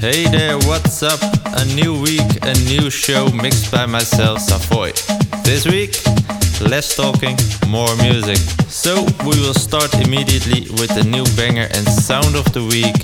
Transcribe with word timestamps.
Hey 0.00 0.24
there, 0.28 0.56
what's 0.60 1.02
up? 1.02 1.20
A 1.44 1.64
new 1.74 2.00
week, 2.00 2.24
a 2.40 2.54
new 2.64 2.88
show 2.88 3.28
mixed 3.32 3.70
by 3.70 3.84
myself, 3.84 4.40
Savoy. 4.40 4.92
This 5.44 5.66
week, 5.66 6.00
less 6.62 6.96
talking, 6.96 7.36
more 7.68 7.94
music. 7.96 8.38
So, 8.70 9.04
we 9.26 9.38
will 9.42 9.52
start 9.52 9.92
immediately 10.00 10.62
with 10.80 10.94
the 10.94 11.04
new 11.04 11.24
banger 11.36 11.68
and 11.74 11.86
sound 11.86 12.34
of 12.34 12.50
the 12.54 12.64
week 12.64 12.96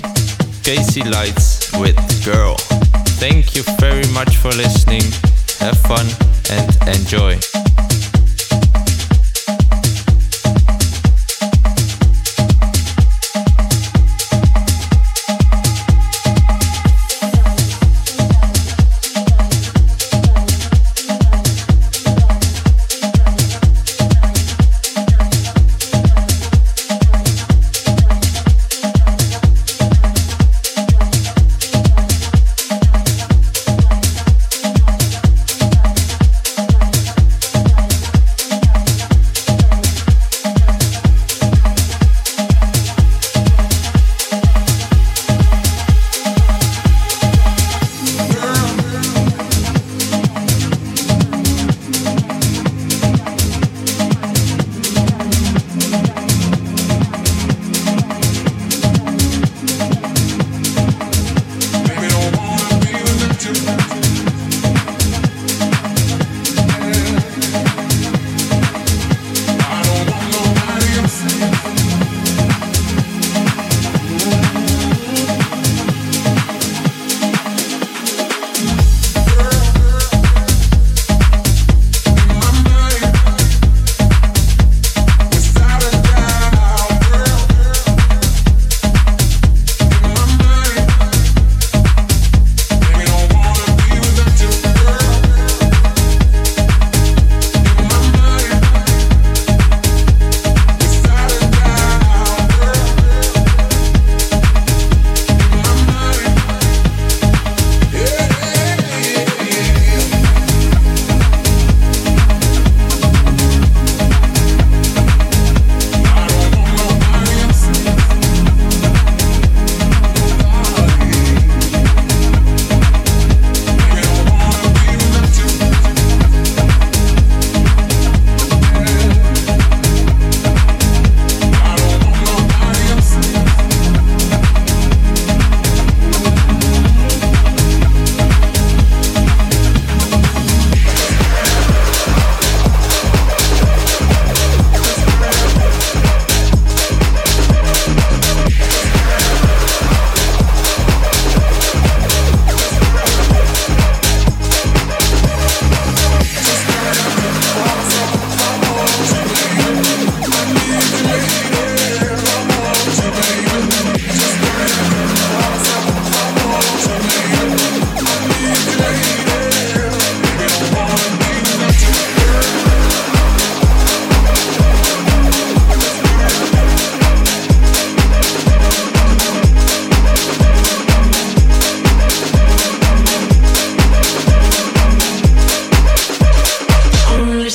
KC 0.65 1.07
Lights 1.11 1.71
with 1.77 1.95
Girl. 2.25 2.55
Thank 3.21 3.55
you 3.55 3.61
very 3.79 4.07
much 4.11 4.37
for 4.37 4.49
listening. 4.49 5.03
Have 5.59 5.77
fun 5.77 6.07
and 6.49 6.97
enjoy. 6.97 7.66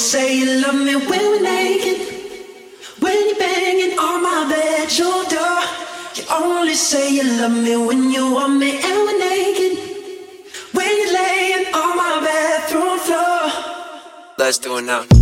say 0.02 0.36
you 0.36 0.60
love 0.60 0.74
me 0.74 0.96
when 0.96 1.06
we're 1.06 1.42
naked, 1.42 1.98
when 2.98 3.16
you're 3.28 3.38
banging 3.38 3.96
on 3.96 4.20
my 4.20 4.48
bedroom 4.50 5.24
door. 5.28 5.62
You 6.16 6.24
only 6.28 6.74
say 6.74 7.14
you 7.14 7.22
love 7.22 7.52
me 7.52 7.76
when 7.76 8.10
you 8.10 8.32
want 8.34 8.58
me 8.58 8.80
and 8.82 8.98
we're 9.06 9.18
naked, 9.18 9.78
when 10.72 10.88
you're 10.88 11.14
laying 11.14 11.66
on 11.72 11.96
my 11.96 12.20
bathroom 12.20 12.98
floor. 12.98 14.34
Let's 14.38 14.58
do 14.58 14.76
it 14.78 14.82
now. 14.82 15.21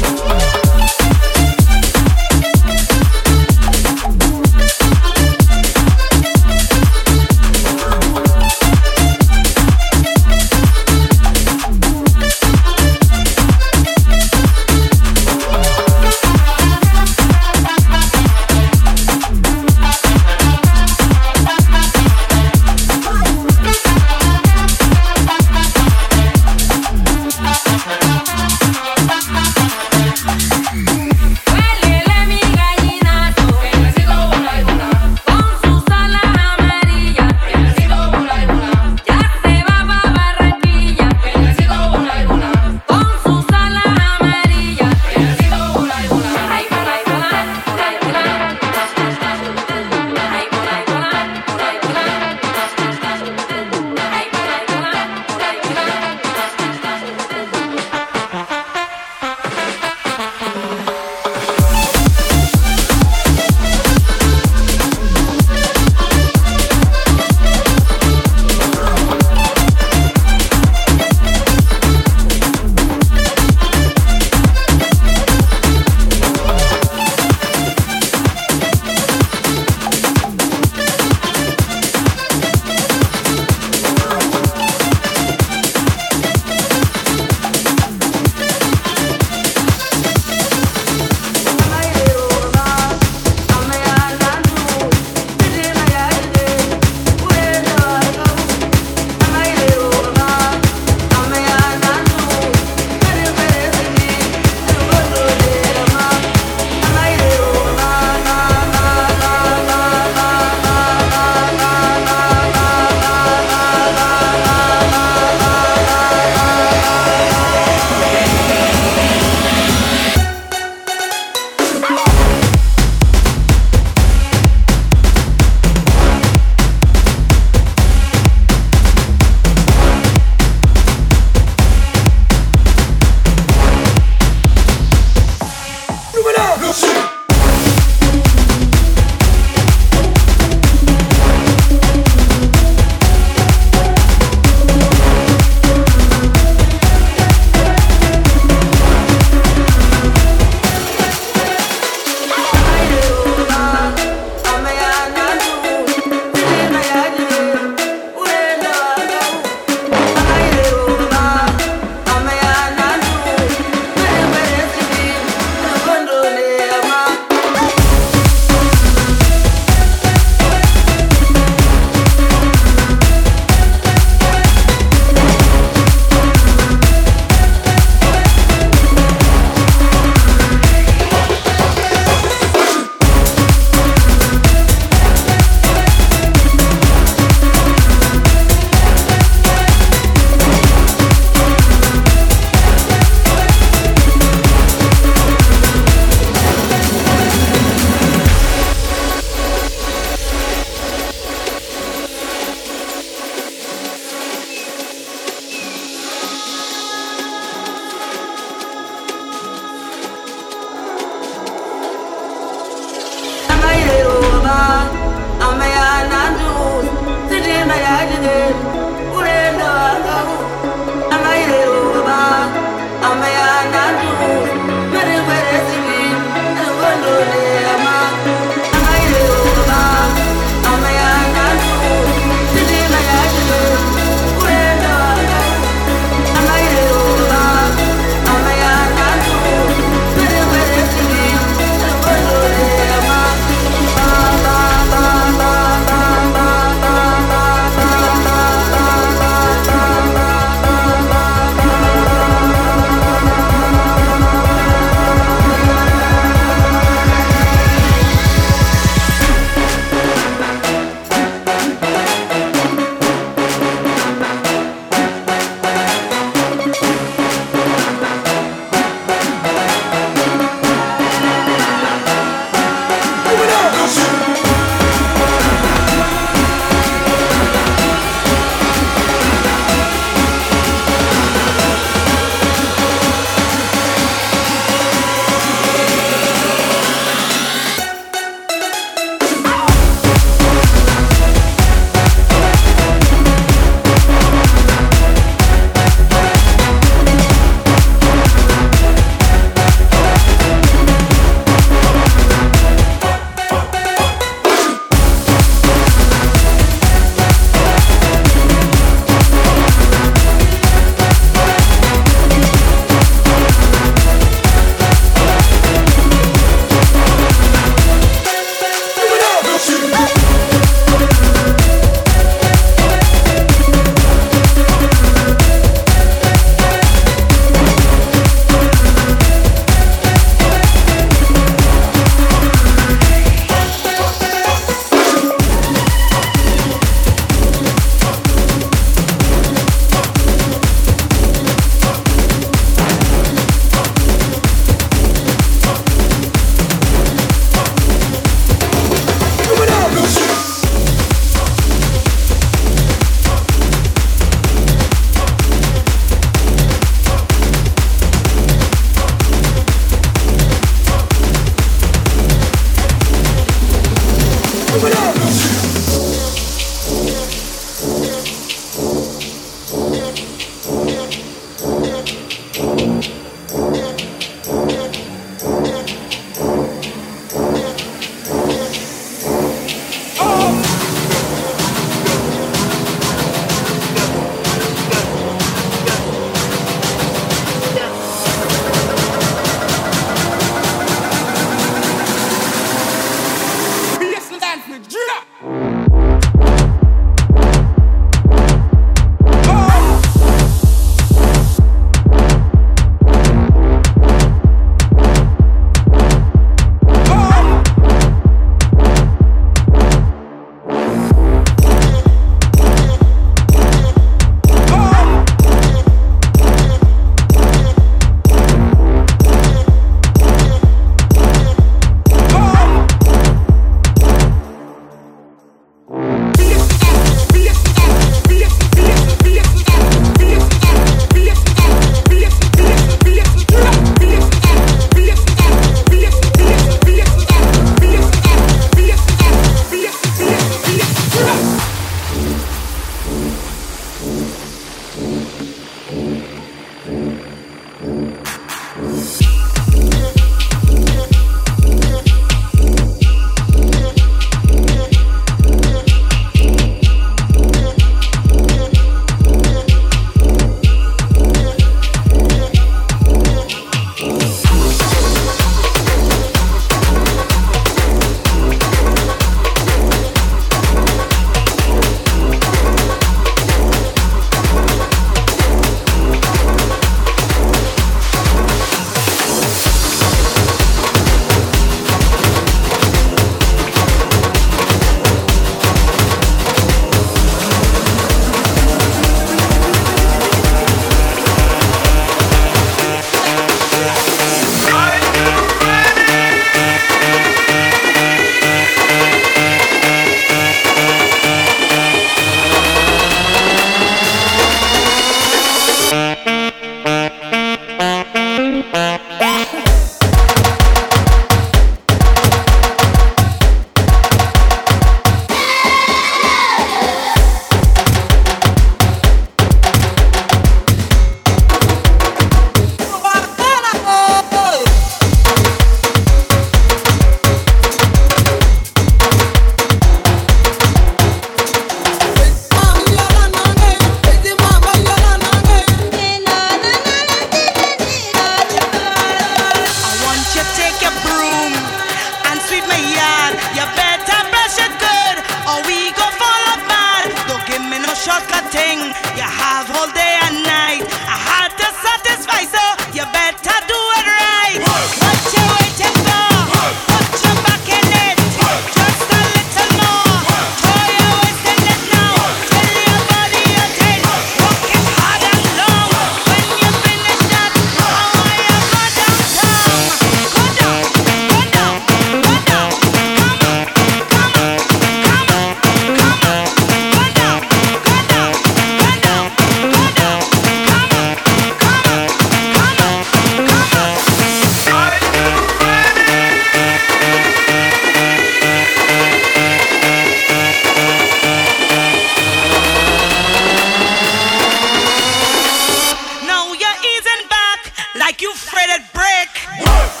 you 598.61 598.79
fretted 598.93 600.00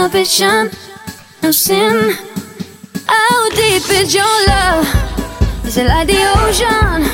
inhibition, 0.00 0.70
no 1.42 1.50
sin. 1.50 2.16
How 3.06 3.50
deep 3.50 3.84
is 3.90 4.14
your 4.14 4.36
love? 4.46 4.86
Is 5.66 5.76
it 5.76 5.86
like 5.88 6.06
the 6.06 6.20
ocean? 6.40 7.04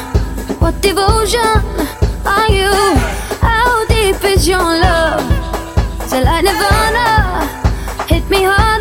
What 0.61 0.80
devotion 0.80 1.59
are 2.24 2.49
you? 2.49 2.70
How 3.43 3.84
deep 3.87 4.22
is 4.22 4.47
your 4.47 4.62
love? 4.62 5.20
Is 6.05 6.12
it 6.12 6.24
like 6.24 6.45
Nirvana? 6.45 7.49
Hit 8.07 8.28
me 8.30 8.45
harder 8.45 8.76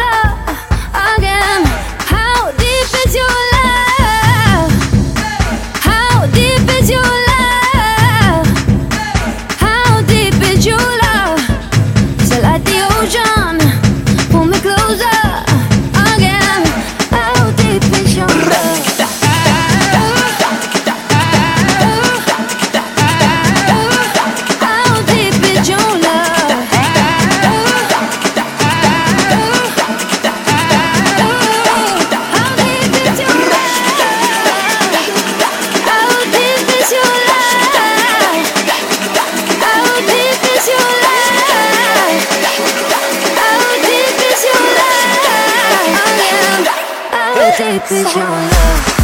your 48.16 48.24
love? 48.24 48.95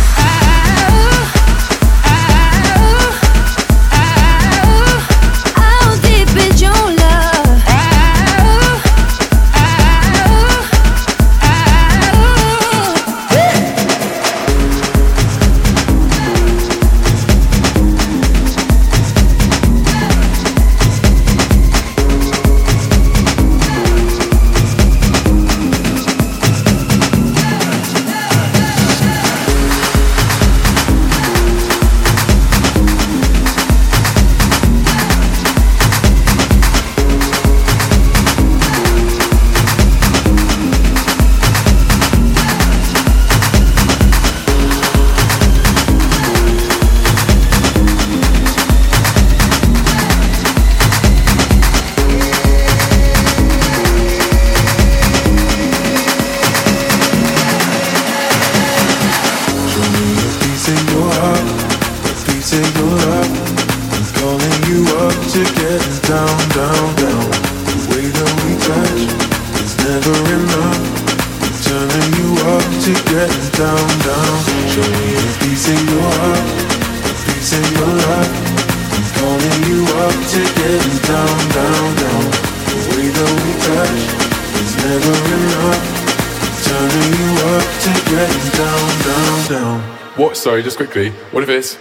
What 90.93 91.43
if 91.43 91.49
it's 91.49 91.77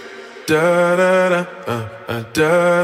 da 0.46 0.94
da 0.94 1.28
da 1.28 1.46
uh, 1.66 1.88
uh, 2.06 2.22
da 2.32 2.79